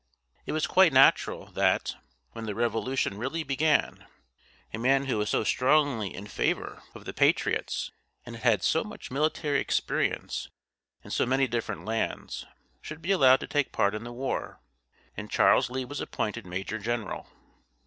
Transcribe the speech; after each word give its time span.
It 0.47 0.51
was 0.51 0.65
quite 0.65 0.91
natural, 0.91 1.51
that, 1.51 1.93
when 2.31 2.47
the 2.47 2.55
Revolution 2.55 3.19
really 3.19 3.43
began, 3.43 4.07
a 4.73 4.79
man 4.79 5.05
who 5.05 5.19
was 5.19 5.29
so 5.29 5.43
strongly 5.43 6.11
in 6.15 6.25
favor 6.25 6.81
of 6.95 7.05
the 7.05 7.13
patriots, 7.13 7.91
and 8.25 8.35
had 8.37 8.43
had 8.43 8.63
so 8.63 8.83
much 8.83 9.11
military 9.11 9.59
experience 9.59 10.49
in 11.03 11.11
so 11.11 11.27
many 11.27 11.45
different 11.47 11.85
lands, 11.85 12.47
should 12.81 13.03
be 13.03 13.11
allowed 13.11 13.41
to 13.41 13.47
take 13.47 13.71
part 13.71 13.93
in 13.93 14.03
the 14.03 14.11
war, 14.11 14.59
and 15.15 15.29
Charles 15.29 15.69
Lee 15.69 15.85
was 15.85 16.01
appointed 16.01 16.47
major 16.47 16.79
general. 16.79 17.27